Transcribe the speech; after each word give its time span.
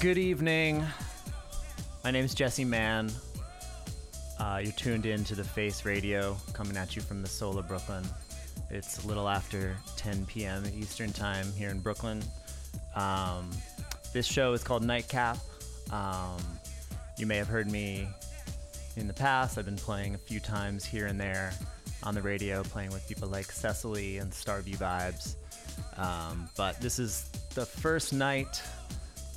Good 0.00 0.16
evening. 0.16 0.82
My 2.02 2.10
name 2.10 2.24
is 2.24 2.34
Jesse 2.34 2.64
Mann. 2.64 3.10
Uh, 4.38 4.62
you're 4.62 4.72
tuned 4.72 5.04
in 5.04 5.24
to 5.24 5.34
the 5.34 5.44
Face 5.44 5.84
Radio, 5.84 6.38
coming 6.54 6.78
at 6.78 6.96
you 6.96 7.02
from 7.02 7.20
the 7.20 7.28
soul 7.28 7.58
of 7.58 7.68
Brooklyn. 7.68 8.02
It's 8.70 9.04
a 9.04 9.06
little 9.06 9.28
after 9.28 9.76
10 9.98 10.24
p.m. 10.24 10.64
Eastern 10.74 11.12
Time 11.12 11.52
here 11.52 11.68
in 11.68 11.80
Brooklyn. 11.80 12.22
Um, 12.96 13.50
this 14.14 14.24
show 14.24 14.54
is 14.54 14.64
called 14.64 14.82
Nightcap. 14.82 15.36
Um, 15.90 16.38
you 17.18 17.26
may 17.26 17.36
have 17.36 17.48
heard 17.48 17.70
me 17.70 18.08
in 18.96 19.06
the 19.06 19.12
past. 19.12 19.58
I've 19.58 19.66
been 19.66 19.76
playing 19.76 20.14
a 20.14 20.18
few 20.18 20.40
times 20.40 20.82
here 20.82 21.08
and 21.08 21.20
there 21.20 21.52
on 22.04 22.14
the 22.14 22.22
radio, 22.22 22.62
playing 22.62 22.92
with 22.92 23.06
people 23.06 23.28
like 23.28 23.52
Cecily 23.52 24.16
and 24.16 24.32
Starview 24.32 24.78
Vibes. 24.78 25.34
Um, 25.98 26.48
but 26.56 26.80
this 26.80 26.98
is 26.98 27.28
the 27.54 27.66
first 27.66 28.14
night 28.14 28.62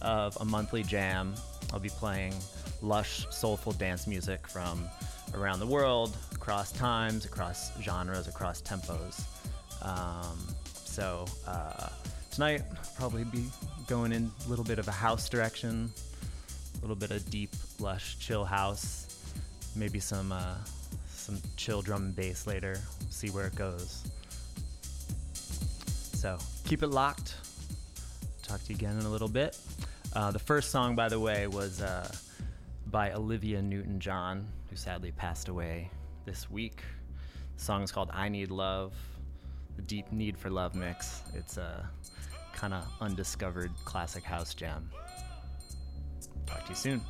of 0.03 0.37
a 0.41 0.45
monthly 0.45 0.83
jam. 0.83 1.33
I'll 1.71 1.79
be 1.79 1.89
playing 1.89 2.33
lush, 2.81 3.25
soulful 3.29 3.73
dance 3.73 4.05
music 4.05 4.47
from 4.47 4.87
around 5.33 5.59
the 5.59 5.67
world, 5.67 6.15
across 6.33 6.71
times, 6.71 7.25
across 7.25 7.71
genres, 7.81 8.27
across 8.27 8.61
tempos. 8.61 9.23
Um, 9.81 10.37
so 10.73 11.25
uh, 11.47 11.89
tonight, 12.31 12.61
I'll 12.69 12.91
probably 12.95 13.23
be 13.23 13.45
going 13.87 14.11
in 14.11 14.31
a 14.45 14.49
little 14.49 14.65
bit 14.65 14.79
of 14.79 14.87
a 14.87 14.91
house 14.91 15.27
direction, 15.29 15.91
a 16.77 16.81
little 16.81 16.95
bit 16.95 17.11
of 17.11 17.29
deep, 17.29 17.51
lush, 17.79 18.17
chill 18.19 18.45
house, 18.45 19.17
maybe 19.75 19.99
some 19.99 20.31
uh, 20.31 20.55
some 21.07 21.41
chill 21.55 21.81
drum 21.81 22.03
and 22.03 22.15
bass 22.15 22.45
later. 22.45 22.77
see 23.09 23.29
where 23.29 23.47
it 23.47 23.55
goes. 23.55 24.03
So 25.33 26.37
keep 26.65 26.83
it 26.83 26.87
locked. 26.87 27.35
Talk 28.43 28.61
to 28.63 28.69
you 28.69 28.75
again 28.75 28.99
in 28.99 29.05
a 29.05 29.09
little 29.09 29.29
bit. 29.29 29.57
Uh, 30.15 30.29
the 30.29 30.39
first 30.39 30.69
song, 30.69 30.95
by 30.95 31.09
the 31.09 31.19
way, 31.19 31.47
was 31.47 31.81
uh, 31.81 32.07
by 32.87 33.11
Olivia 33.13 33.61
Newton 33.61 33.99
John, 33.99 34.47
who 34.69 34.75
sadly 34.75 35.11
passed 35.11 35.47
away 35.47 35.89
this 36.25 36.51
week. 36.51 36.83
The 37.57 37.63
song 37.63 37.81
is 37.81 37.91
called 37.91 38.11
I 38.13 38.29
Need 38.29 38.51
Love, 38.51 38.93
the 39.75 39.81
Deep 39.81 40.11
Need 40.11 40.37
for 40.37 40.51
Love 40.51 40.75
mix. 40.75 41.23
It's 41.33 41.57
a 41.57 41.89
kind 42.53 42.75
of 42.75 42.85
undiscovered 43.01 43.71
classic 43.85 44.23
house 44.23 44.53
jam. 44.53 44.87
Talk 46.45 46.63
to 46.65 46.69
you 46.69 46.75
soon. 46.75 47.01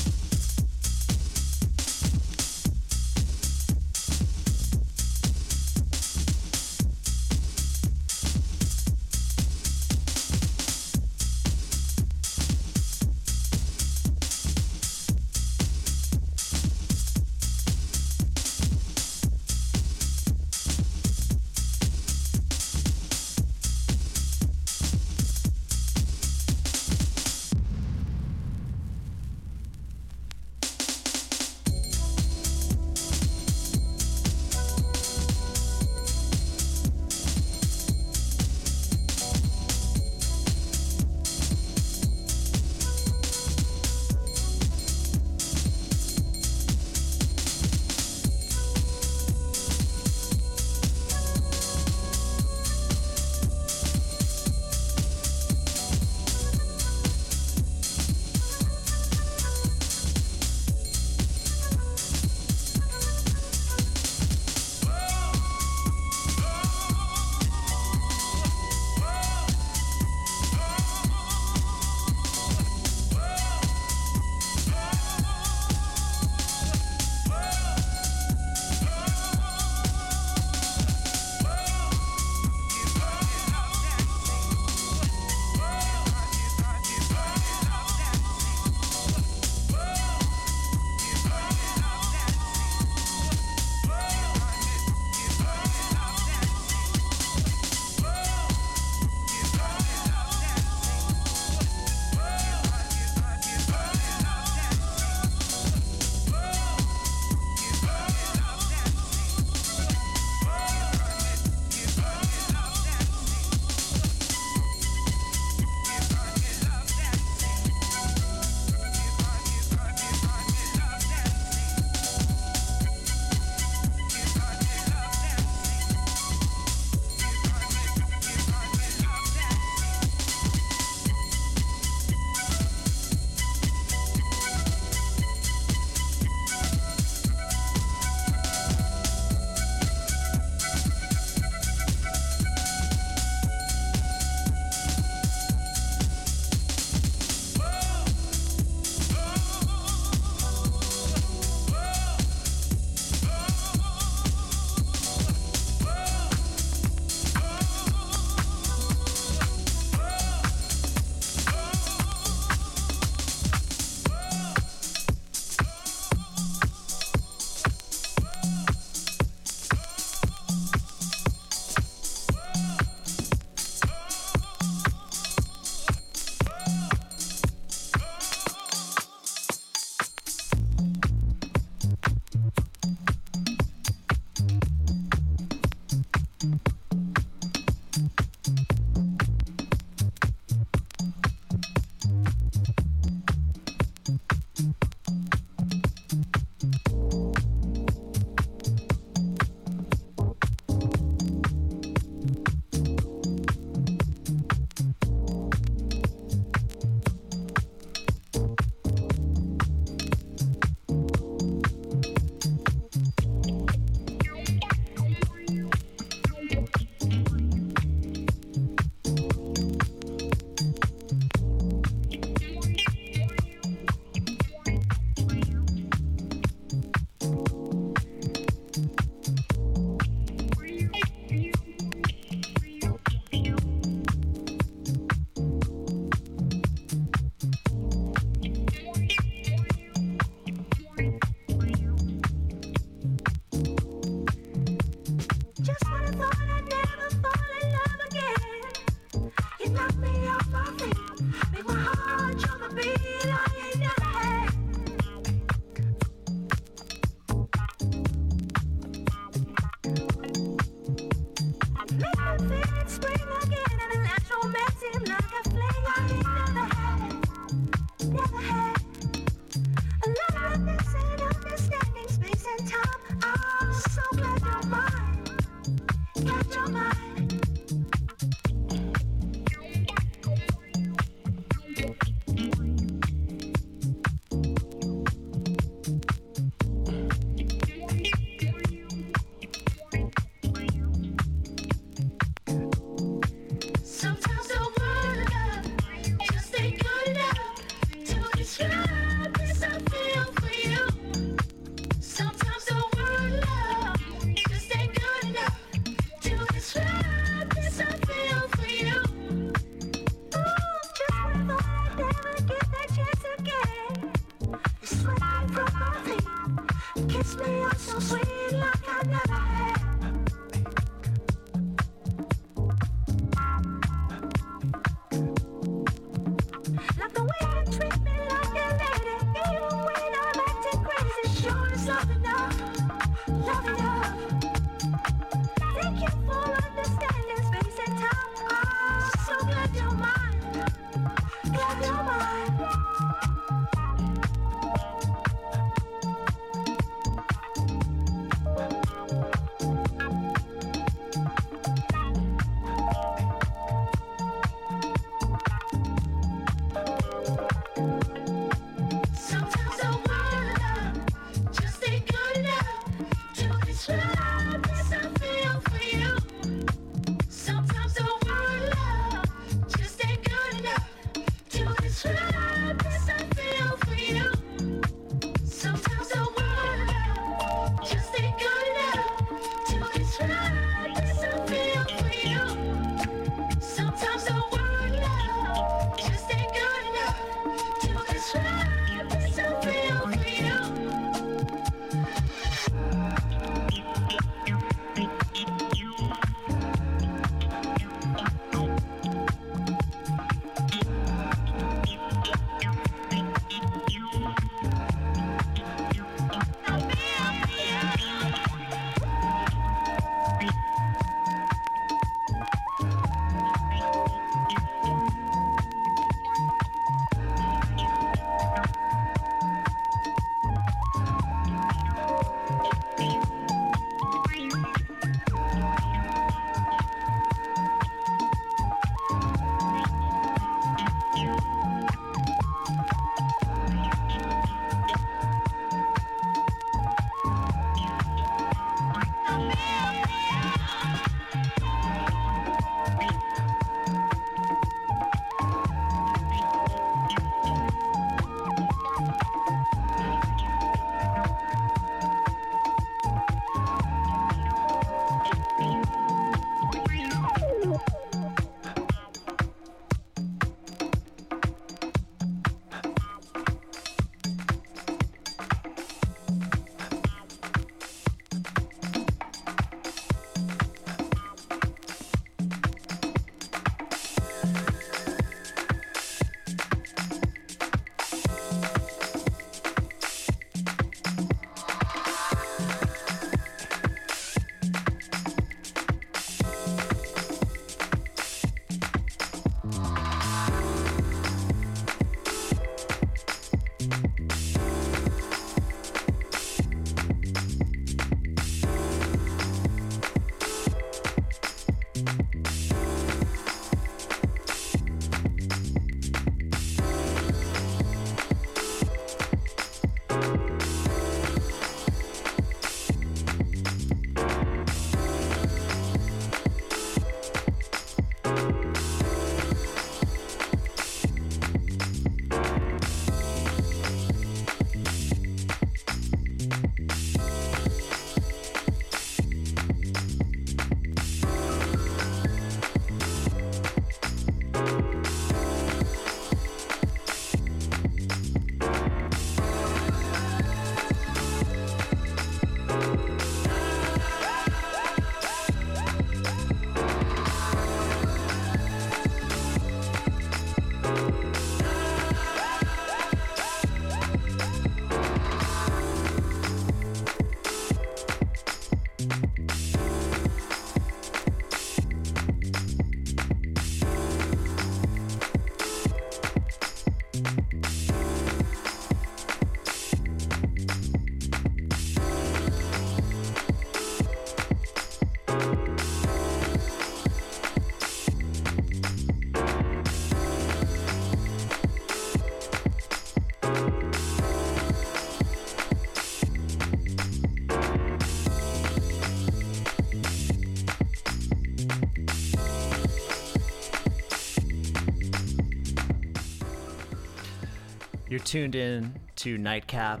Tuned 598.34 598.56
in 598.56 598.92
to 599.14 599.38
Nightcap 599.38 600.00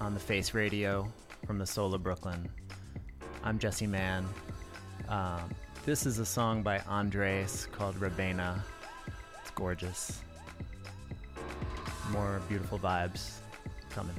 on 0.00 0.14
the 0.14 0.18
Face 0.18 0.54
Radio 0.54 1.12
from 1.46 1.58
the 1.58 1.66
Soul 1.66 1.92
of 1.92 2.02
Brooklyn. 2.02 2.48
I'm 3.44 3.58
Jesse 3.58 3.86
Mann. 3.86 4.26
Um, 5.10 5.42
this 5.84 6.06
is 6.06 6.18
a 6.18 6.24
song 6.24 6.62
by 6.62 6.78
Andres 6.88 7.68
called 7.72 7.94
Rabena. 7.96 8.60
It's 9.42 9.50
gorgeous. 9.50 10.22
More 12.12 12.40
beautiful 12.48 12.78
vibes 12.78 13.40
coming. 13.90 14.16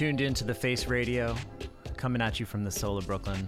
Tuned 0.00 0.22
in 0.22 0.32
to 0.32 0.44
the 0.44 0.54
Face 0.54 0.86
Radio, 0.86 1.36
coming 1.98 2.22
at 2.22 2.40
you 2.40 2.46
from 2.46 2.64
the 2.64 2.70
soul 2.70 2.96
of 2.96 3.06
Brooklyn. 3.06 3.46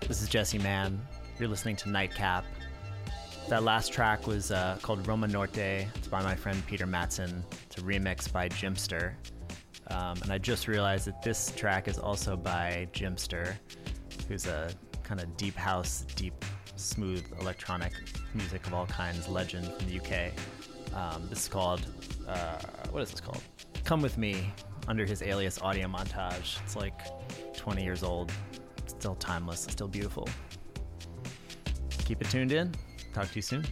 This 0.00 0.22
is 0.22 0.28
Jesse 0.30 0.56
Mann. 0.56 0.98
You're 1.38 1.50
listening 1.50 1.76
to 1.76 1.90
Nightcap. 1.90 2.46
That 3.50 3.62
last 3.62 3.92
track 3.92 4.26
was 4.26 4.50
uh, 4.50 4.78
called 4.80 5.06
Roma 5.06 5.28
Norte. 5.28 5.58
It's 5.58 6.08
by 6.08 6.22
my 6.22 6.34
friend 6.34 6.62
Peter 6.66 6.86
Matson. 6.86 7.44
It's 7.66 7.76
a 7.76 7.82
remix 7.82 8.32
by 8.32 8.48
Jimster. 8.48 9.12
Um, 9.88 10.16
and 10.22 10.32
I 10.32 10.38
just 10.38 10.66
realized 10.66 11.06
that 11.06 11.20
this 11.20 11.52
track 11.54 11.88
is 11.88 11.98
also 11.98 12.34
by 12.34 12.88
Jimster, 12.94 13.54
who's 14.28 14.46
a 14.46 14.70
kind 15.02 15.20
of 15.20 15.36
deep 15.36 15.56
house, 15.56 16.06
deep, 16.16 16.42
smooth 16.76 17.22
electronic 17.38 17.92
music 18.32 18.66
of 18.66 18.72
all 18.72 18.86
kinds 18.86 19.28
legend 19.28 19.66
from 19.74 19.90
the 19.90 20.00
UK. 20.00 20.32
Um, 20.94 21.28
this 21.28 21.42
is 21.42 21.48
called, 21.48 21.84
uh, 22.26 22.60
what 22.90 23.02
is 23.02 23.10
this 23.10 23.20
called? 23.20 23.42
Come 23.84 24.00
With 24.00 24.16
Me, 24.16 24.50
under 24.88 25.04
his 25.04 25.22
alias 25.22 25.60
Audio 25.60 25.86
Montage. 25.86 26.60
It's 26.64 26.74
like 26.74 27.02
20 27.56 27.84
years 27.84 28.02
old, 28.02 28.32
still 28.86 29.14
timeless, 29.16 29.60
still 29.60 29.88
beautiful. 29.88 30.26
Keep 31.90 32.22
it 32.22 32.30
tuned 32.30 32.52
in. 32.52 32.74
Talk 33.12 33.28
to 33.28 33.36
you 33.36 33.42
soon. 33.42 33.64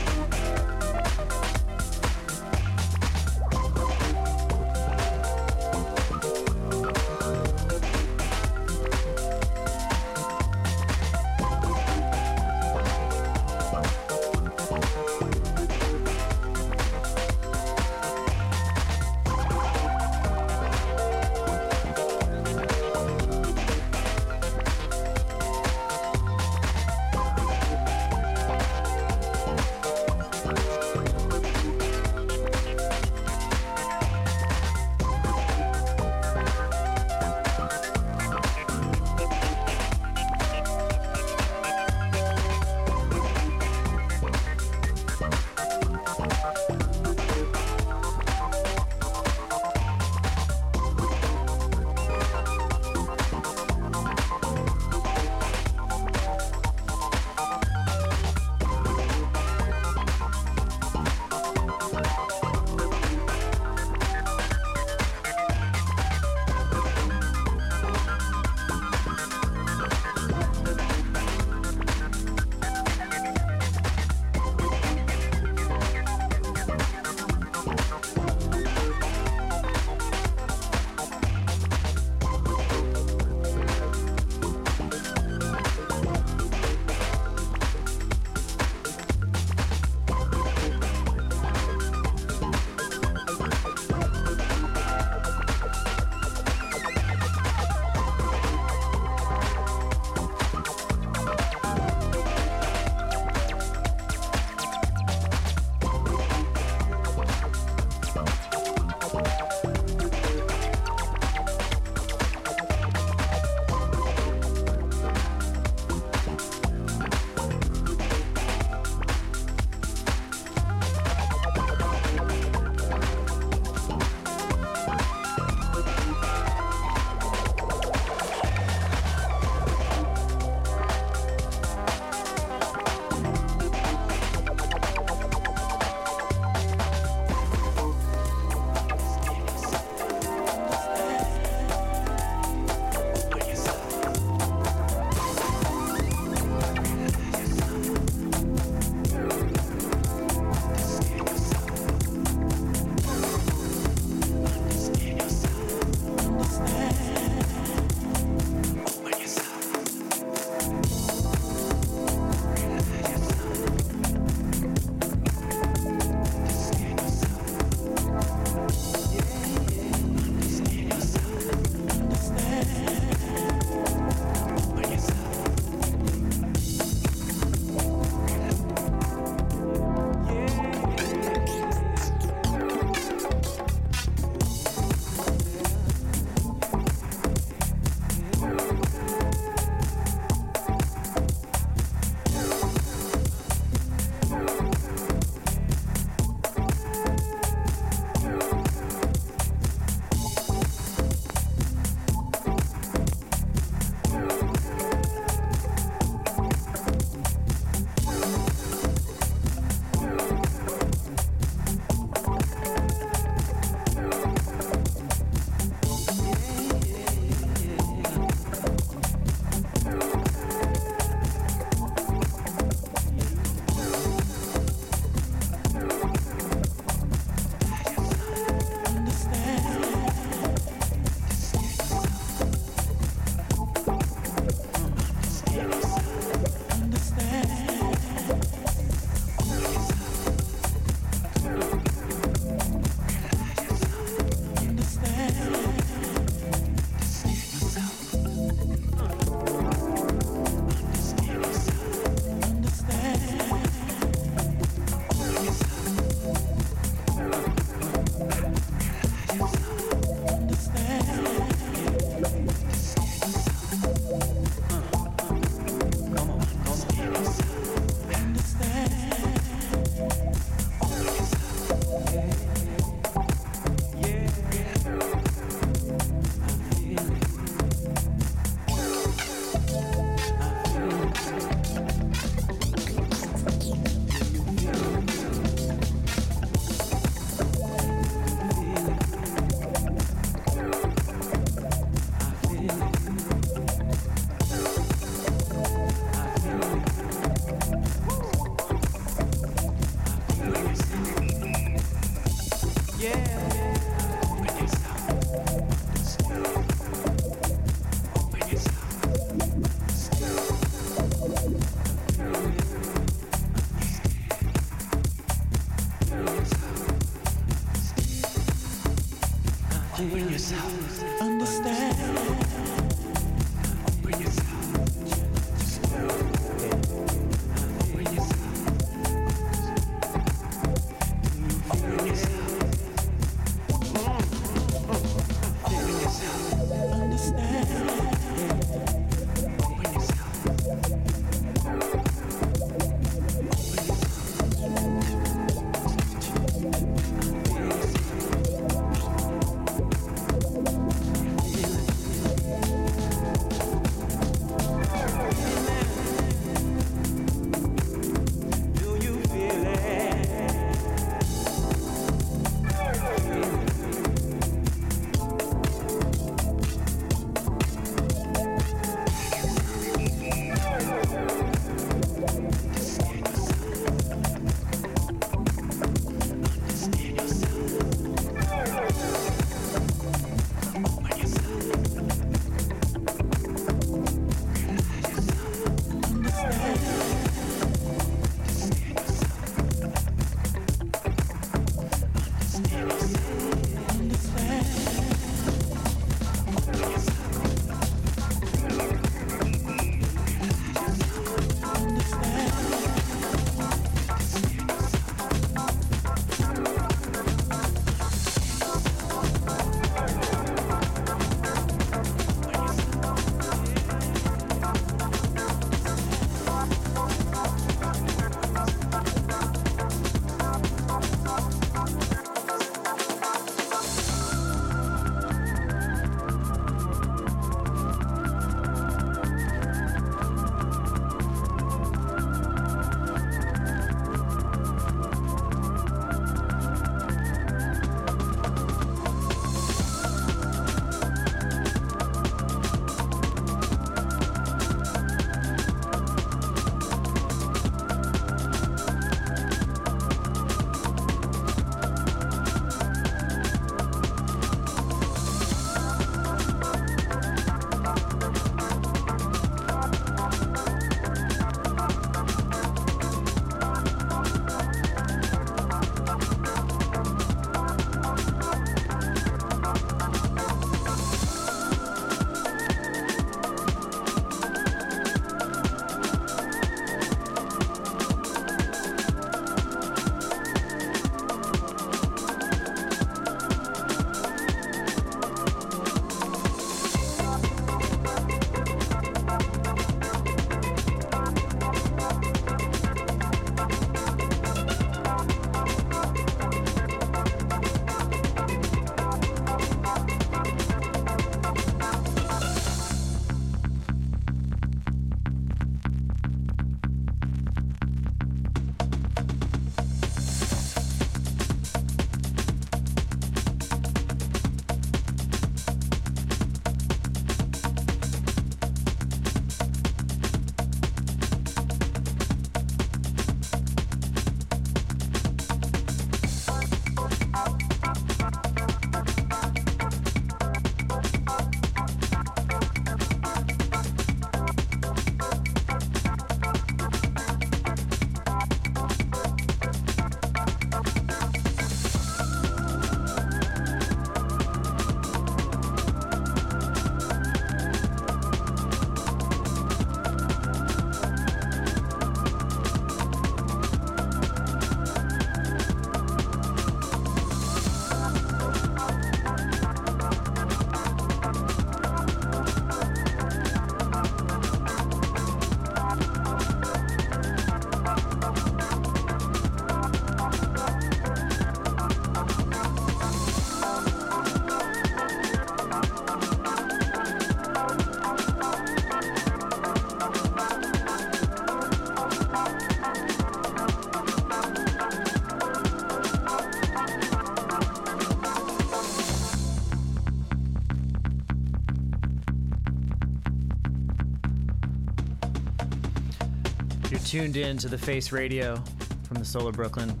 Tuned 597.12 597.36
in 597.36 597.58
to 597.58 597.68
the 597.68 597.76
Face 597.76 598.10
Radio 598.10 598.56
from 599.02 599.18
the 599.18 599.24
Solar 599.26 599.52
Brooklyn. 599.52 600.00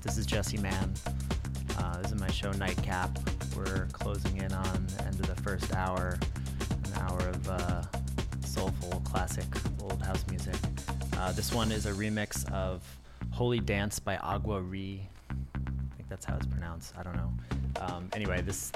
This 0.00 0.16
is 0.16 0.24
Jesse 0.24 0.56
Mann. 0.56 0.94
Uh, 1.76 2.00
this 2.00 2.12
is 2.12 2.18
my 2.18 2.30
show 2.30 2.50
Nightcap. 2.52 3.18
We're 3.54 3.88
closing 3.92 4.38
in 4.38 4.50
on 4.50 4.86
the 4.86 5.04
end 5.04 5.20
of 5.20 5.26
the 5.26 5.34
first 5.42 5.76
hour, 5.76 6.18
an 6.86 6.92
hour 7.02 7.18
of 7.18 7.50
uh, 7.50 7.82
soulful, 8.42 9.02
classic, 9.04 9.44
old 9.82 10.00
house 10.00 10.24
music. 10.30 10.54
Uh, 11.18 11.32
this 11.32 11.52
one 11.52 11.70
is 11.70 11.84
a 11.84 11.92
remix 11.92 12.50
of 12.52 12.82
Holy 13.30 13.60
Dance 13.60 13.98
by 13.98 14.16
Agua 14.16 14.62
Re. 14.62 15.06
I 15.30 15.96
think 15.98 16.08
that's 16.08 16.24
how 16.24 16.36
it's 16.36 16.46
pronounced. 16.46 16.94
I 16.98 17.02
don't 17.02 17.16
know. 17.16 17.32
Um, 17.82 18.08
anyway, 18.14 18.40
this 18.40 18.72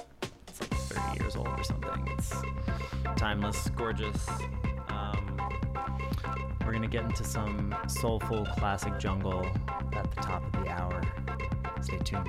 it's 0.48 0.60
like 0.60 0.74
30 0.74 1.22
years 1.22 1.36
old 1.36 1.48
or 1.48 1.64
something. 1.64 2.14
It's 2.18 2.30
timeless, 3.16 3.70
gorgeous. 3.70 4.28
We're 6.82 6.88
gonna 6.88 7.02
get 7.04 7.10
into 7.10 7.22
some 7.22 7.72
soulful 7.86 8.44
classic 8.44 8.98
jungle 8.98 9.46
at 9.92 10.10
the 10.10 10.20
top 10.20 10.42
of 10.44 10.64
the 10.64 10.68
hour. 10.68 11.00
Stay 11.80 11.98
tuned. 11.98 12.28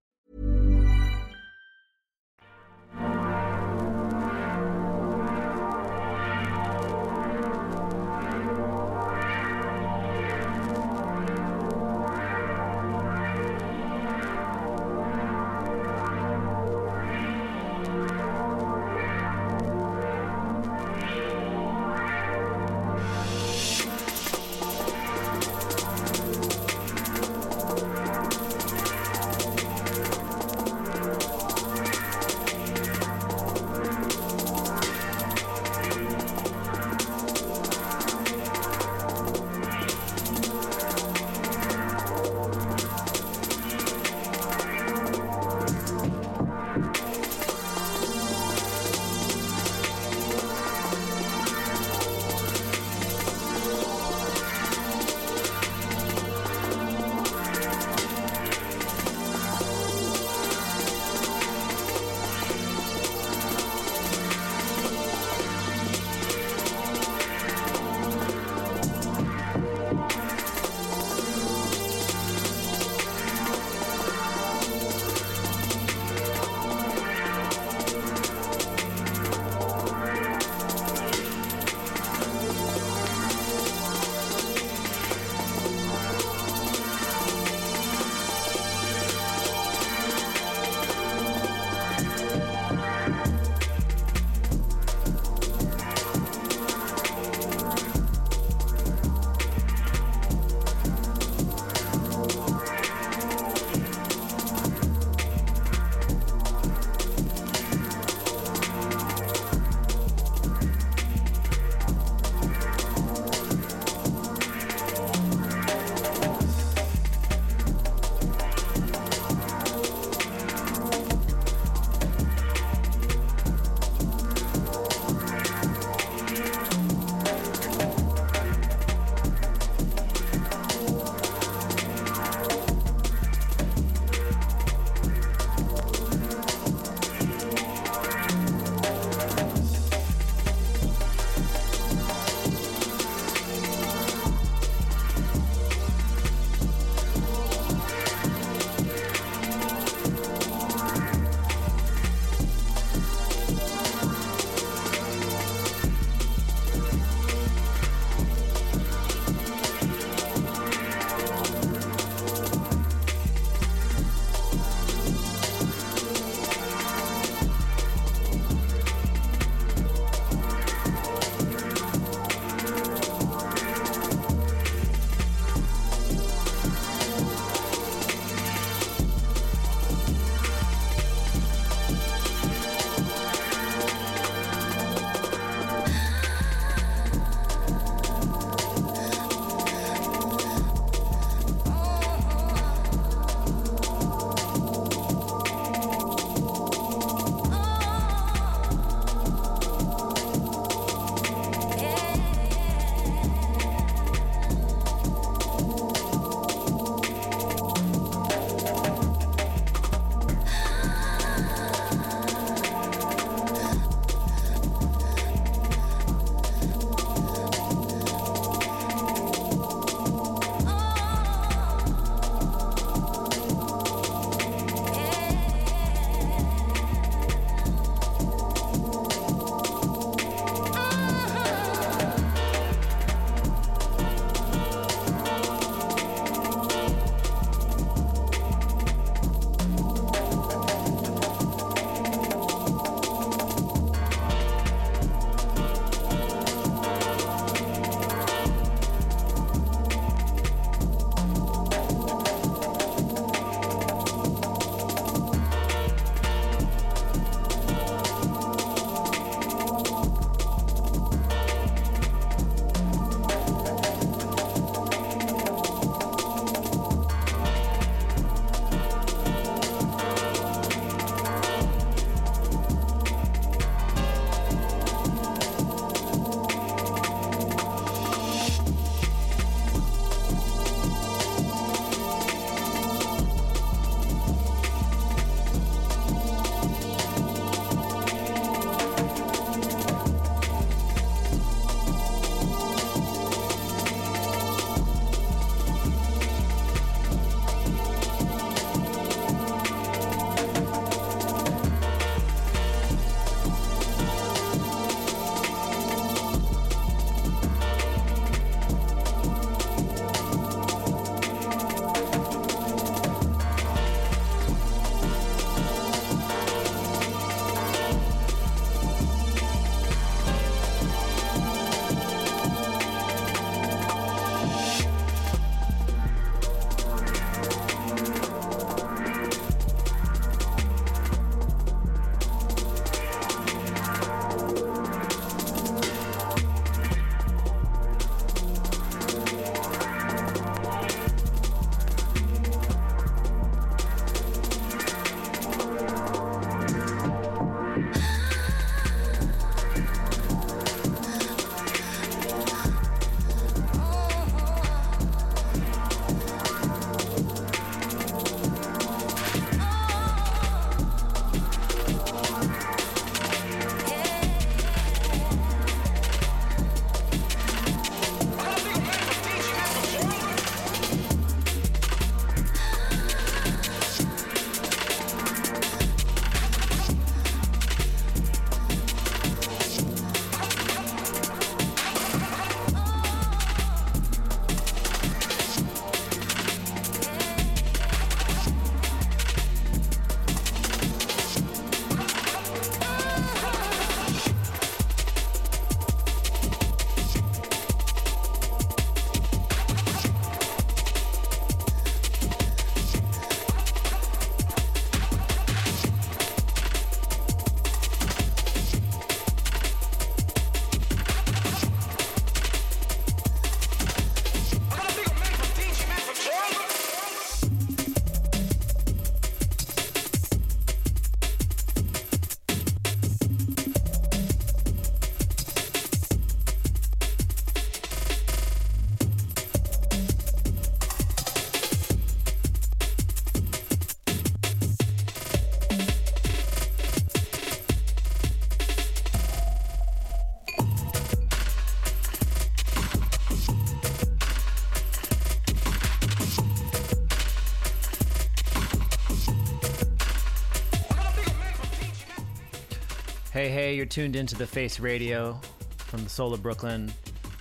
Hey, 453.31 453.47
hey, 453.47 453.75
you're 453.75 453.85
tuned 453.85 454.17
into 454.17 454.35
the 454.35 454.45
Face 454.45 454.81
Radio 454.81 455.39
from 455.77 456.03
the 456.03 456.09
Soul 456.09 456.33
of 456.33 456.43
Brooklyn. 456.43 456.91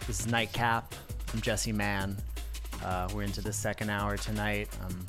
This 0.07 0.21
is 0.21 0.29
Nightcap. 0.29 0.95
I'm 1.35 1.41
Jesse 1.41 1.73
Mann. 1.73 2.17
Uh, 2.85 3.09
we're 3.12 3.25
into 3.25 3.41
the 3.41 3.53
second 3.53 3.91
hour 3.91 4.17
tonight. 4.17 4.69
I'm 4.85 5.05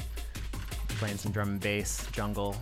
playing 0.98 1.18
some 1.18 1.32
drum 1.32 1.50
and 1.50 1.60
bass, 1.60 2.08
jungle. 2.12 2.56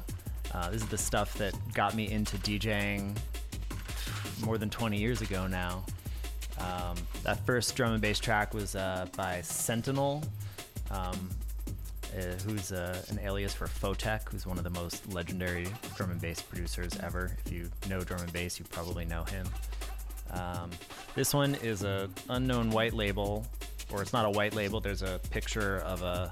Uh, 0.54 0.70
this 0.70 0.82
is 0.82 0.90
the 0.90 0.98
stuff 0.98 1.34
that 1.36 1.54
got 1.74 1.96
me 1.96 2.12
into 2.12 2.36
DJing 2.40 3.16
more 4.44 4.58
than 4.58 4.70
20 4.70 4.98
years 4.98 5.22
ago 5.22 5.48
now. 5.48 5.86
Um, 6.60 6.98
that 7.24 7.40
first 7.46 7.74
drum 7.78 7.94
and 7.94 8.02
bass 8.02 8.20
track 8.20 8.54
was 8.54 8.76
uh, 8.76 9.06
by 9.16 9.40
Sentinel, 9.40 10.26
um, 10.92 11.30
who's 12.46 12.72
uh, 12.72 13.02
an 13.10 13.20
alias 13.20 13.54
for 13.54 13.68
Photek, 13.68 14.30
who's 14.30 14.46
one 14.46 14.58
of 14.58 14.64
the 14.64 14.70
most 14.70 15.12
legendary 15.14 15.68
drum 15.96 16.12
and 16.12 16.22
bass 16.22 16.42
producers 16.42 16.98
ever. 17.02 17.38
If 17.46 17.52
you 17.52 17.70
know 17.90 18.02
drum 18.02 18.22
and 18.22 18.34
bass, 18.34 18.60
you 18.60 18.66
probably 18.66 19.06
know 19.06 19.24
him. 19.24 19.48
Um, 20.32 20.70
this 21.16 21.34
one 21.34 21.56
is 21.56 21.84
a 21.84 22.10
unknown 22.30 22.70
white 22.72 22.94
label, 22.94 23.46
or 23.92 24.02
it's 24.02 24.14
not 24.14 24.26
a 24.26 24.30
white 24.30 24.54
label. 24.56 24.80
There's 24.80 25.02
a 25.02 25.20
picture 25.32 25.78
of 25.80 26.02
a, 26.02 26.32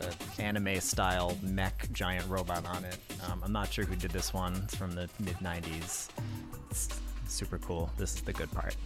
a 0.00 0.42
anime 0.42 0.80
style 0.80 1.36
mech 1.42 1.90
giant 1.92 2.28
robot 2.28 2.66
on 2.66 2.84
it. 2.84 2.98
Um, 3.26 3.42
I'm 3.44 3.52
not 3.52 3.72
sure 3.72 3.84
who 3.84 3.96
did 3.96 4.10
this 4.10 4.32
one. 4.32 4.54
It's 4.64 4.74
from 4.74 4.92
the 4.92 5.08
mid 5.20 5.36
90s. 5.36 6.08
It's 6.70 6.88
super 7.26 7.58
cool. 7.58 7.90
This 7.96 8.14
is 8.14 8.22
the 8.22 8.32
good 8.32 8.50
part. 8.52 8.76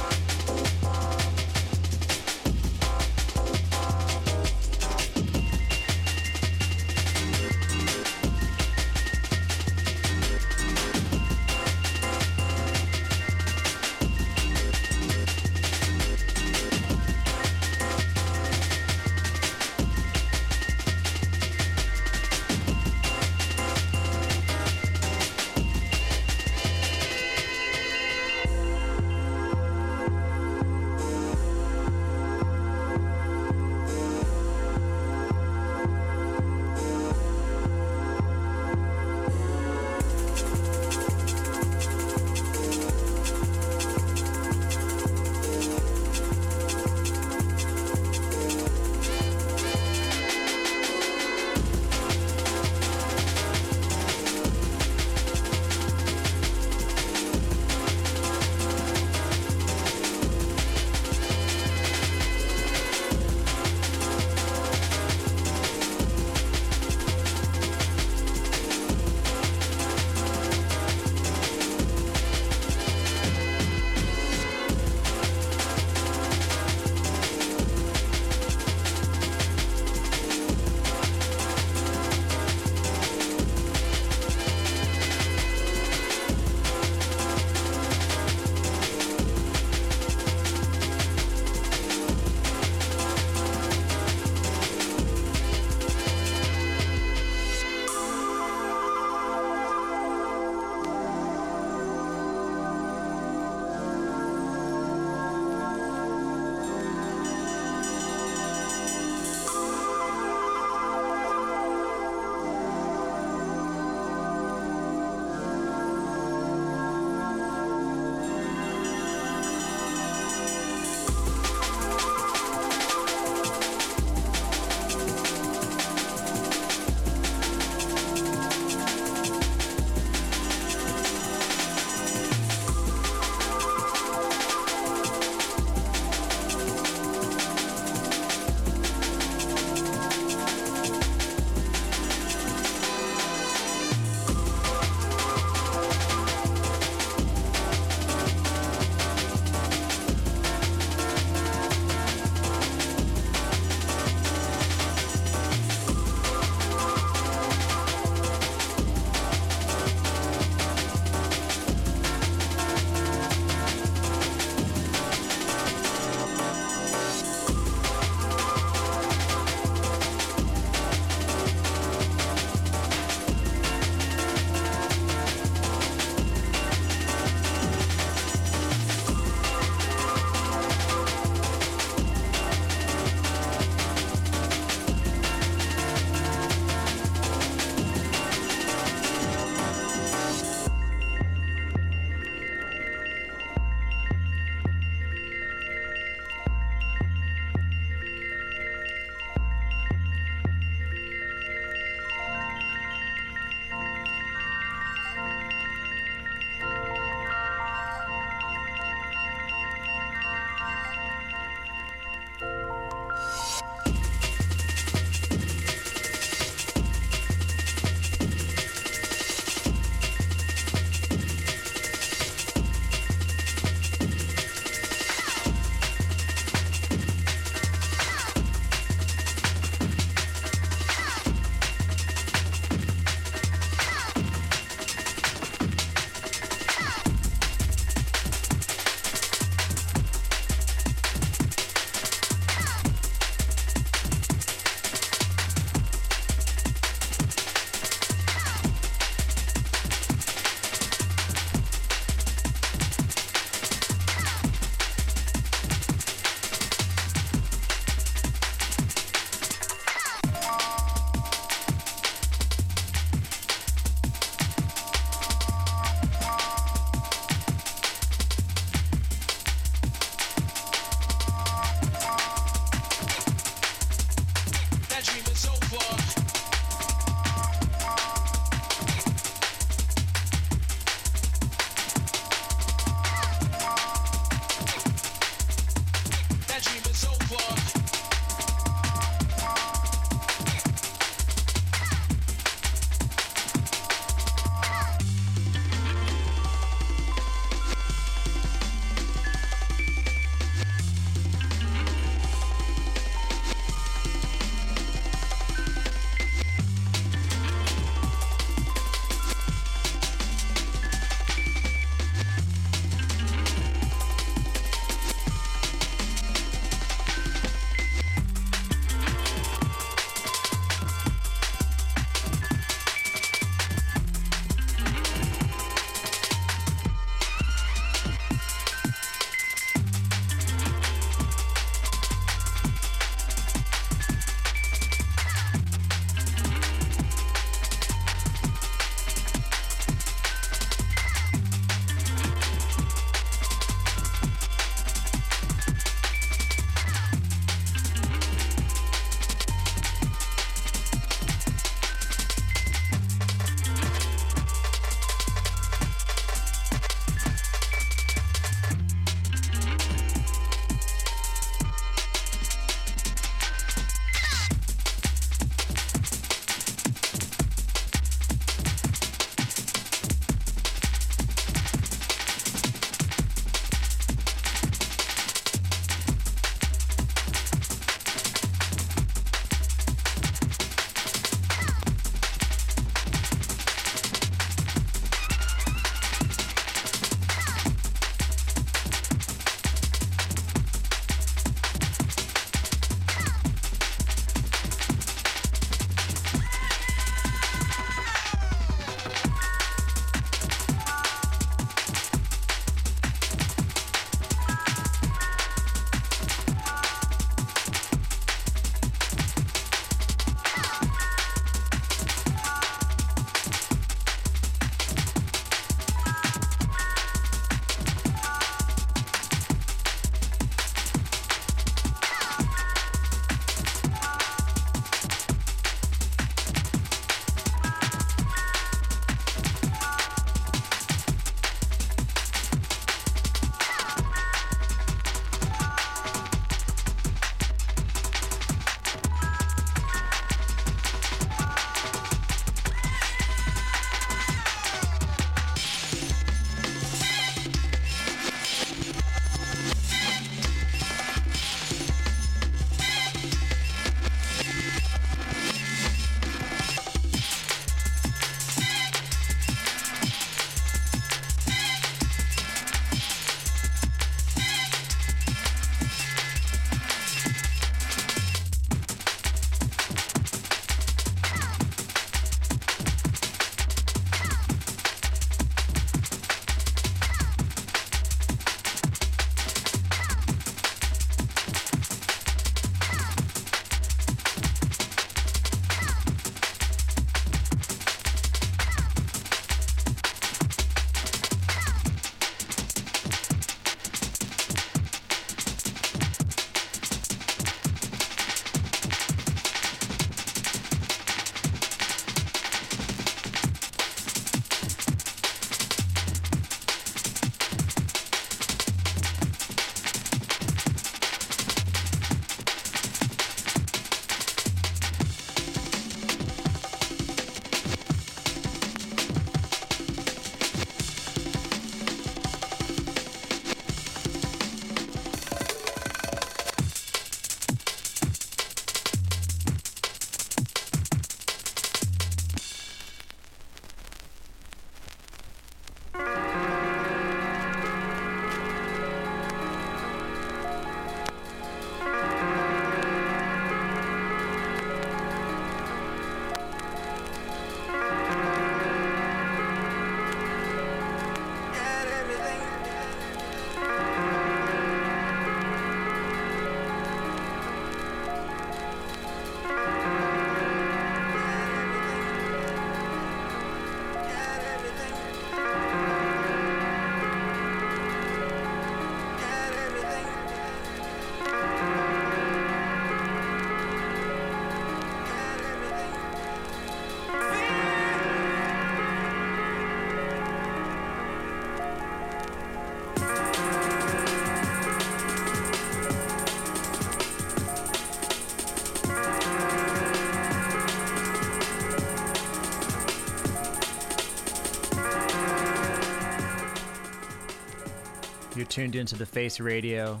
Tuned 598.54 598.76
into 598.76 598.94
the 598.94 599.04
Face 599.04 599.40
Radio, 599.40 600.00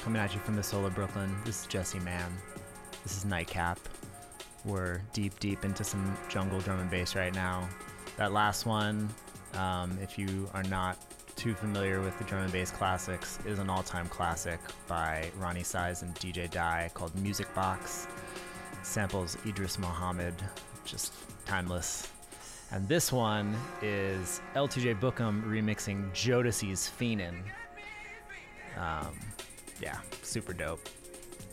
coming 0.00 0.20
at 0.20 0.34
you 0.34 0.40
from 0.40 0.56
the 0.56 0.62
soul 0.62 0.84
of 0.84 0.94
Brooklyn. 0.94 1.34
This 1.46 1.62
is 1.62 1.66
Jesse 1.66 1.98
Mann. 2.00 2.30
This 3.02 3.16
is 3.16 3.24
Nightcap. 3.24 3.78
We're 4.66 5.00
deep, 5.14 5.40
deep 5.40 5.64
into 5.64 5.82
some 5.82 6.18
jungle 6.28 6.60
drum 6.60 6.80
and 6.80 6.90
bass 6.90 7.16
right 7.16 7.34
now. 7.34 7.66
That 8.18 8.34
last 8.34 8.66
one, 8.66 9.08
um, 9.54 9.98
if 10.02 10.18
you 10.18 10.50
are 10.52 10.64
not 10.64 10.98
too 11.34 11.54
familiar 11.54 12.02
with 12.02 12.18
the 12.18 12.24
drum 12.24 12.42
and 12.42 12.52
bass 12.52 12.70
classics, 12.70 13.38
is 13.46 13.58
an 13.58 13.70
all-time 13.70 14.08
classic 14.08 14.60
by 14.86 15.30
Roni 15.38 15.64
Size 15.64 16.02
and 16.02 16.14
DJ 16.16 16.50
Die 16.50 16.90
called 16.92 17.14
Music 17.22 17.54
Box. 17.54 18.06
Samples 18.82 19.38
Idris 19.46 19.78
Muhammad, 19.78 20.34
just 20.84 21.14
timeless. 21.46 22.05
And 22.76 22.86
this 22.86 23.10
one 23.10 23.56
is 23.80 24.42
LTJ 24.54 25.00
Bukem 25.00 25.42
remixing 25.44 26.10
Jodeci's 26.12 26.86
Feenin'. 26.86 27.42
Um, 28.76 29.18
yeah, 29.80 29.96
super 30.20 30.52
dope. 30.52 30.86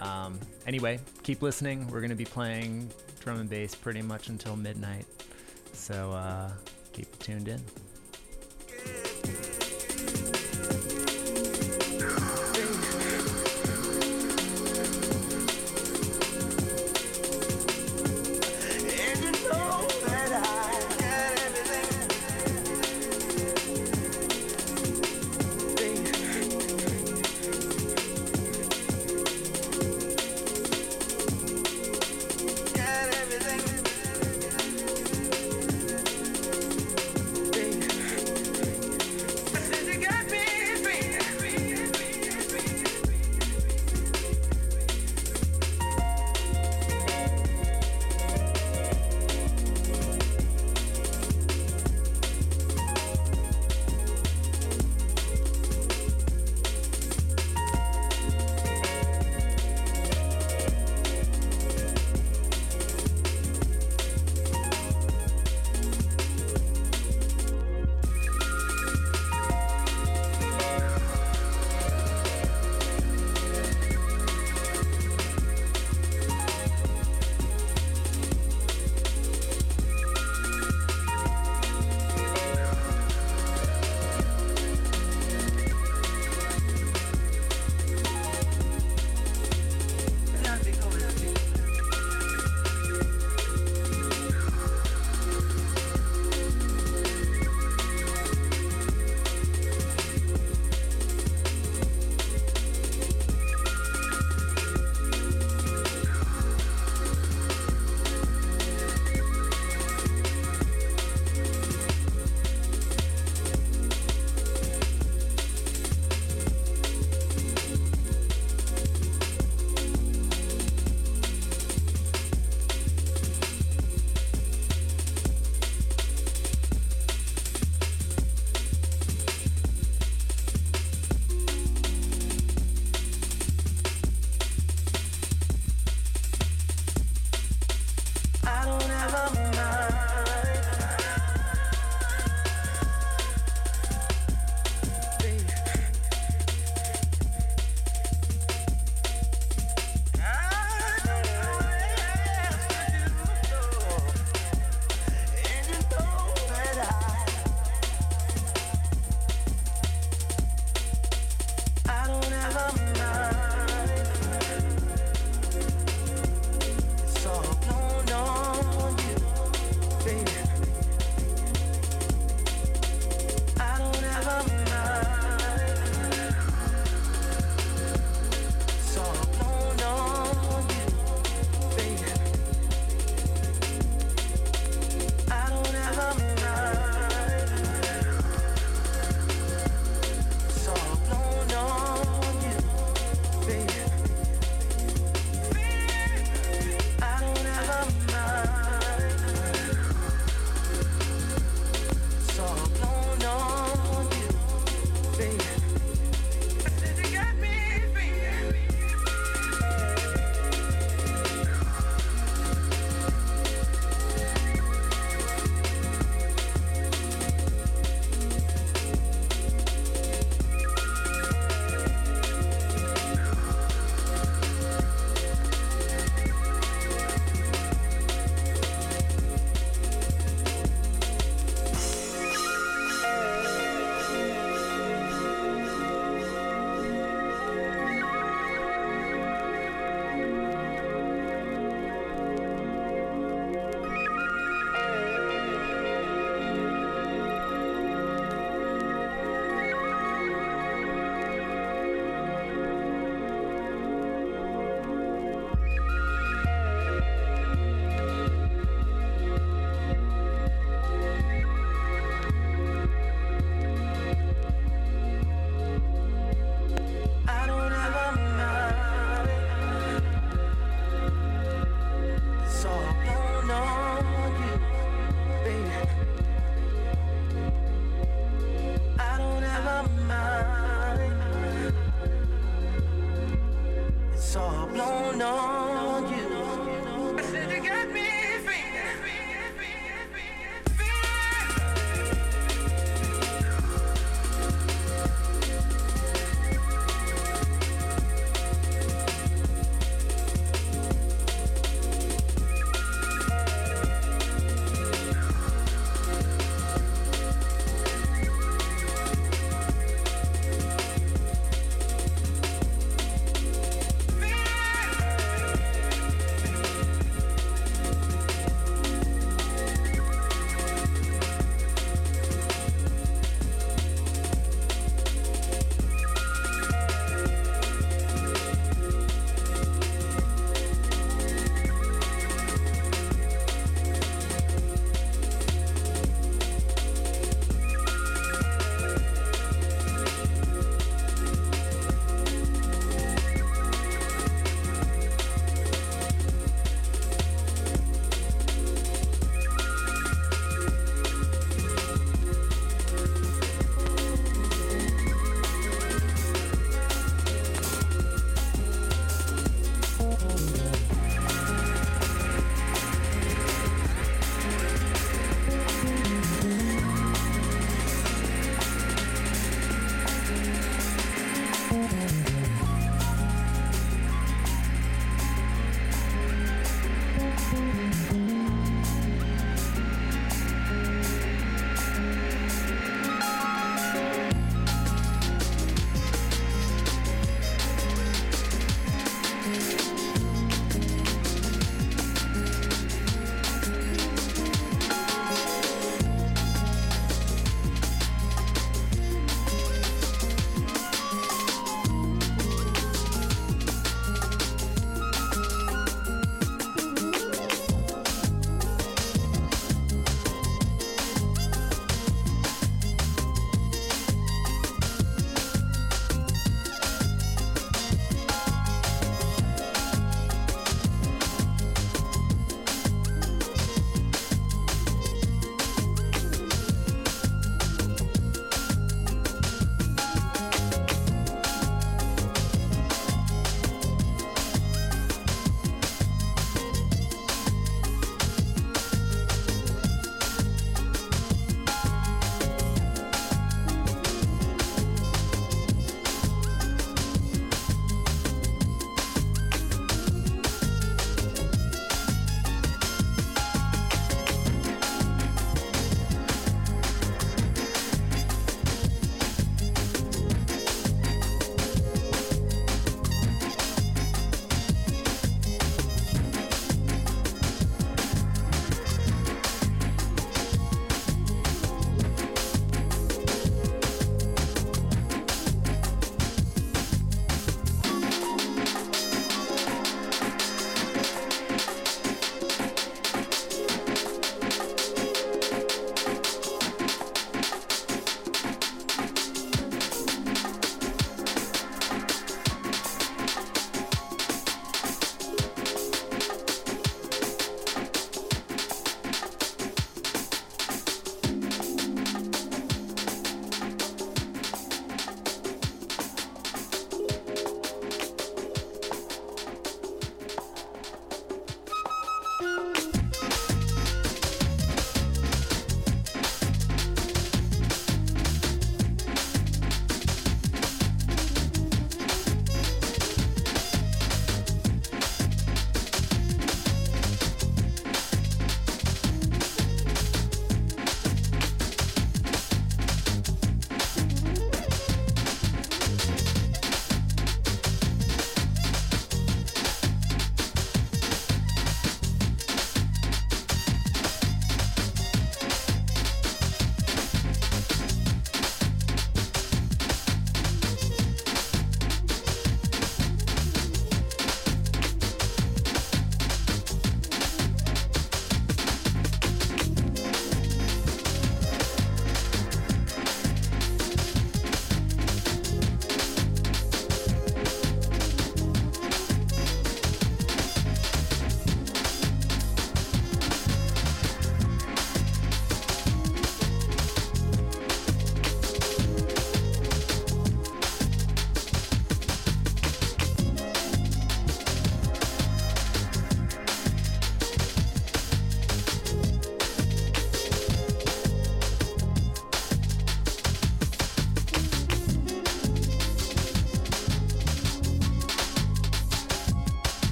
Um, 0.00 0.40
anyway, 0.66 0.98
keep 1.22 1.40
listening. 1.40 1.86
We're 1.86 2.00
going 2.00 2.10
to 2.10 2.16
be 2.16 2.24
playing 2.24 2.90
drum 3.20 3.38
and 3.38 3.48
bass 3.48 3.72
pretty 3.72 4.02
much 4.02 4.30
until 4.30 4.56
midnight. 4.56 5.06
So 5.72 6.10
uh, 6.10 6.50
keep 6.92 7.16
tuned 7.20 7.46
in. 7.46 7.62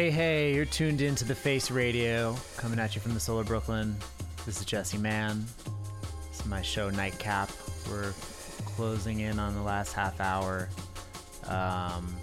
Hey, 0.00 0.10
hey, 0.10 0.54
you're 0.54 0.64
tuned 0.64 1.02
into 1.02 1.26
the 1.26 1.34
Face 1.34 1.70
Radio, 1.70 2.34
coming 2.56 2.78
at 2.78 2.94
you 2.94 3.02
from 3.02 3.12
the 3.12 3.20
Solar 3.20 3.44
Brooklyn. 3.44 3.94
This 4.46 4.58
is 4.58 4.64
Jesse 4.64 4.96
Mann. 4.96 5.44
This 6.30 6.40
is 6.40 6.46
my 6.46 6.62
show 6.62 6.88
Nightcap. 6.88 7.50
We're 7.86 8.14
closing 8.64 9.20
in 9.20 9.38
on 9.38 9.54
the 9.54 9.60
last 9.60 9.92
half 9.92 10.18
hour. 10.18 10.70
Um, 11.44 12.16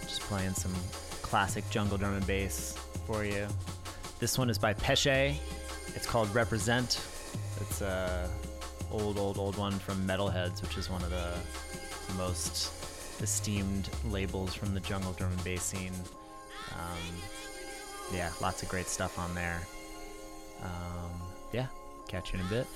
just 0.00 0.22
playing 0.22 0.54
some 0.54 0.72
classic 1.20 1.68
jungle 1.68 1.98
drum 1.98 2.14
and 2.14 2.26
bass 2.26 2.74
for 3.06 3.22
you. 3.22 3.48
This 4.18 4.38
one 4.38 4.48
is 4.48 4.56
by 4.56 4.72
Peshay. 4.72 5.36
It's 5.94 6.06
called 6.06 6.34
Represent. 6.34 7.06
It's 7.60 7.82
a 7.82 8.30
old, 8.90 9.18
old, 9.18 9.36
old 9.36 9.58
one 9.58 9.78
from 9.78 10.08
Metalheadz, 10.08 10.62
which 10.62 10.78
is 10.78 10.88
one 10.88 11.02
of 11.02 11.10
the 11.10 11.34
most 12.16 12.72
esteemed 13.20 13.90
labels 14.06 14.54
from 14.54 14.72
the 14.72 14.80
jungle 14.80 15.12
drum 15.12 15.32
and 15.32 15.44
bass 15.44 15.64
scene. 15.64 15.92
Um, 16.74 17.14
yeah, 18.12 18.30
lots 18.40 18.62
of 18.62 18.68
great 18.68 18.88
stuff 18.88 19.18
on 19.18 19.34
there. 19.34 19.60
Um, 20.62 21.10
yeah, 21.52 21.66
catch 22.08 22.32
you 22.32 22.40
in 22.40 22.46
a 22.46 22.48
bit. 22.48 22.66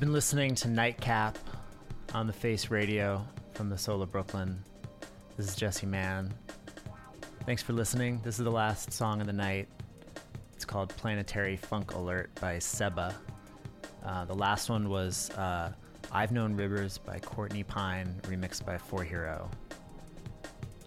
You've 0.00 0.06
been 0.06 0.14
listening 0.14 0.54
to 0.54 0.68
Nightcap 0.68 1.36
on 2.14 2.26
the 2.26 2.32
Face 2.32 2.70
Radio 2.70 3.22
from 3.52 3.68
the 3.68 3.76
Soul 3.76 4.00
of 4.00 4.10
Brooklyn. 4.10 4.64
This 5.36 5.46
is 5.46 5.54
Jesse 5.54 5.84
Mann. 5.84 6.32
Thanks 7.44 7.62
for 7.62 7.74
listening. 7.74 8.18
This 8.24 8.38
is 8.38 8.44
the 8.46 8.50
last 8.50 8.94
song 8.94 9.20
of 9.20 9.26
the 9.26 9.34
night. 9.34 9.68
It's 10.54 10.64
called 10.64 10.88
Planetary 10.96 11.54
Funk 11.54 11.92
Alert 11.92 12.34
by 12.40 12.58
Seba. 12.60 13.14
Uh, 14.02 14.24
the 14.24 14.32
last 14.32 14.70
one 14.70 14.88
was 14.88 15.28
uh, 15.32 15.70
I've 16.10 16.32
Known 16.32 16.56
Rivers 16.56 16.96
by 16.96 17.18
Courtney 17.18 17.62
Pine, 17.62 18.22
remixed 18.22 18.64
by 18.64 18.78
4hero. 18.78 19.50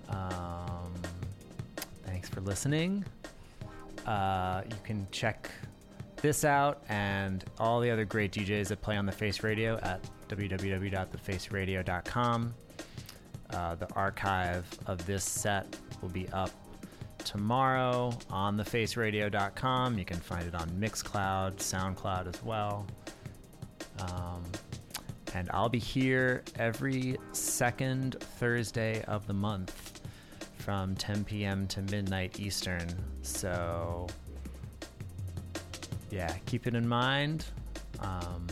Um, 0.10 0.92
thanks 2.04 2.30
for 2.30 2.42
listening. 2.42 3.06
Uh, 4.08 4.64
you 4.68 4.78
can 4.84 5.06
check 5.12 5.52
this 6.24 6.44
out 6.44 6.82
and 6.90 7.46
all 7.60 7.80
the 7.82 7.92
other 7.92 8.06
great 8.06 8.32
DJs 8.32 8.70
that 8.70 8.82
play 8.82 8.98
on 8.98 9.06
the 9.06 9.12
Face 9.12 9.44
Radio 9.44 9.78
at 9.84 10.02
www.thefaceradio.com. 10.30 12.56
Uh, 13.50 13.76
the 13.76 13.94
archive 13.94 14.66
of 14.88 15.06
this 15.06 15.26
set 15.26 15.78
will 16.02 16.08
be 16.10 16.28
up 16.30 16.50
tomorrow 17.20 18.18
on 18.30 18.58
thefaceradio.com. 18.58 20.00
You 20.00 20.06
can 20.06 20.18
find 20.18 20.48
it 20.48 20.56
on 20.56 20.70
Mixcloud, 20.72 21.58
SoundCloud 21.58 22.34
as 22.34 22.42
well. 22.42 22.88
Um, 24.00 24.44
and 25.36 25.50
I'll 25.52 25.68
be 25.68 25.78
here 25.78 26.46
every 26.56 27.18
second 27.34 28.16
Thursday 28.40 29.04
of 29.04 29.28
the 29.28 29.34
month 29.34 30.00
from 30.58 30.96
10 30.96 31.26
p.m. 31.26 31.68
to 31.68 31.82
midnight 31.82 32.40
Eastern. 32.40 32.88
So 33.24 34.08
yeah, 36.14 36.32
keep 36.46 36.68
it 36.68 36.76
in 36.76 36.88
mind. 36.88 37.46
Um, 38.00 38.46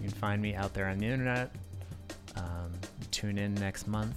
you 0.00 0.08
can 0.08 0.18
find 0.18 0.40
me 0.40 0.54
out 0.54 0.72
there 0.72 0.86
on 0.86 0.98
the 0.98 1.06
internet. 1.06 1.54
Um, 2.36 2.72
tune 3.10 3.36
in 3.36 3.52
next 3.54 3.86
month. 3.86 4.16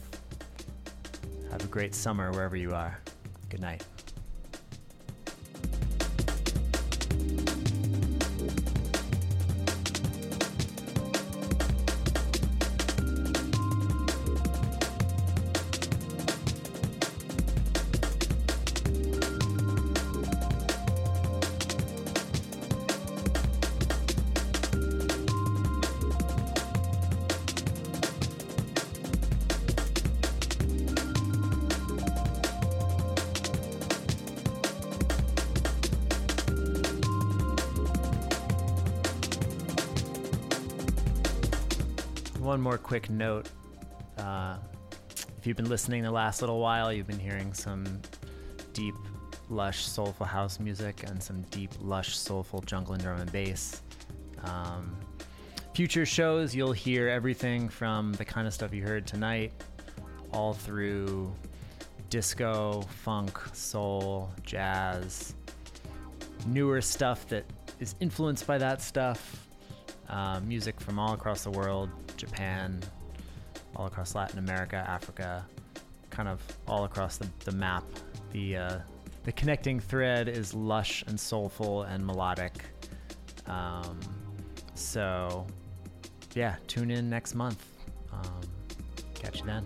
Have 1.52 1.64
a 1.66 1.68
great 1.68 1.94
summer 1.94 2.32
wherever 2.32 2.56
you 2.56 2.74
are. 2.74 3.00
Good 3.50 3.60
night. 3.60 3.84
Quick 42.94 43.10
note. 43.10 43.50
Uh, 44.20 44.56
if 45.40 45.48
you've 45.48 45.58
been 45.58 45.68
listening 45.68 46.04
the 46.04 46.12
last 46.12 46.42
little 46.44 46.60
while, 46.60 46.94
you've 46.94 47.08
been 47.08 47.18
hearing 47.18 47.52
some 47.52 47.84
deep, 48.74 48.94
lush, 49.50 49.84
soulful 49.84 50.28
house 50.28 50.60
music 50.60 51.02
and 51.08 51.24
some 51.24 51.42
deep, 51.50 51.72
lush, 51.82 52.16
soulful 52.16 52.62
jungle 52.62 52.94
and 52.94 53.02
drum 53.02 53.20
and 53.20 53.32
bass. 53.32 53.82
Um, 54.44 54.96
future 55.74 56.06
shows, 56.06 56.54
you'll 56.54 56.72
hear 56.72 57.08
everything 57.10 57.68
from 57.68 58.14
the 58.14 58.26
kind 58.26 58.46
of 58.46 58.54
stuff 58.54 58.72
you 58.76 58.84
heard 58.84 59.08
tonight, 59.08 59.54
all 60.32 60.54
through 60.54 61.34
disco, 62.12 62.84
funk, 63.04 63.40
soul, 63.54 64.30
jazz, 64.44 65.34
newer 66.46 66.80
stuff 66.80 67.28
that 67.30 67.44
is 67.80 67.96
influenced 68.00 68.46
by 68.46 68.60
that 68.60 68.84
stuff. 68.84 69.48
Uh, 70.08 70.40
music 70.42 70.80
from 70.80 71.00
all 71.00 71.16
across 71.16 71.44
the 71.44 71.50
world, 71.50 71.90
Japan, 72.26 72.82
all 73.76 73.86
across 73.88 74.16
Latin 74.16 74.40
America, 74.40 74.78
Africa, 74.88 75.46
kind 76.10 76.30
of 76.30 76.42
all 76.68 76.86
across 76.86 77.18
the, 77.18 77.28
the 77.46 77.52
map. 77.52 77.84
The 78.32 78.58
uh, 78.58 78.80
the 79.24 79.32
connecting 79.32 79.80
thread 79.80 80.28
is 80.28 80.54
lush 80.54 81.04
and 81.08 81.20
soulful 81.20 81.84
and 81.84 82.06
melodic. 82.06 82.66
Um, 83.48 84.00
so, 84.76 85.48
yeah, 86.34 86.56
tune 86.68 86.92
in 86.92 87.10
next 87.10 87.36
month. 87.36 87.66
Um, 88.12 88.42
catch 89.14 89.40
you 89.40 89.46
then. 89.46 89.66